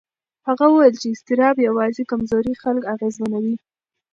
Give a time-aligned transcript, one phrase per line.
[0.47, 3.55] هغه وویل چې اضطراب یوازې کمزوري خلک اغېزمن کوي.